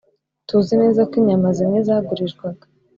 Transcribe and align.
Tuzi 0.47 0.73
neza 0.81 1.01
ko 1.09 1.13
inyama 1.21 1.47
zimwe 1.57 1.77
zagurishwaga 1.87 2.65